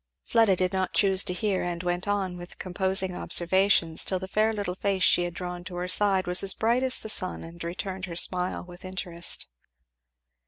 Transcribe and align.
Fleda 0.25 0.55
did 0.55 0.73
not 0.73 0.95
choose 0.95 1.23
to 1.25 1.31
hear; 1.31 1.61
and 1.61 1.83
went 1.83 2.07
on 2.07 2.35
with 2.35 2.57
composing 2.57 3.13
observations 3.15 4.03
till 4.03 4.17
the 4.17 4.27
fair 4.27 4.51
little 4.51 4.73
face 4.73 5.03
she 5.03 5.25
had 5.25 5.35
drawn 5.35 5.63
to 5.65 5.75
her 5.75 5.87
side 5.87 6.25
was 6.25 6.41
as 6.41 6.55
bright 6.55 6.81
as 6.81 6.99
the 6.99 7.07
sun 7.07 7.43
and 7.43 7.63
returned 7.63 8.05
her 8.05 8.15
smile 8.15 8.65
with 8.65 8.83
interest. 8.83 9.47